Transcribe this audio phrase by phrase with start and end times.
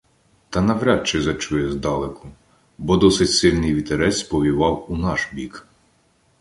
[0.49, 2.29] Та навряд чи зачує здалеку—
[2.77, 5.67] бо досить сильний вітерець повівав у наш бік.